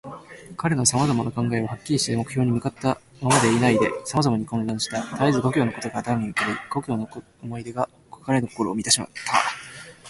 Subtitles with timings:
[0.57, 5.03] 彼のさまざまな考えは、はっきりした目標に向ったままでいないで、さまざまに混乱した。
[5.15, 7.07] たえず故郷のことが頭に浮かび、故郷の
[7.43, 7.87] 思い出が
[8.25, 9.07] 彼の心をみたした。